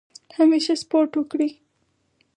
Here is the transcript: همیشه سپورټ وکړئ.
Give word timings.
همیشه 0.37 0.73
سپورټ 0.81 1.11
وکړئ. 1.19 1.49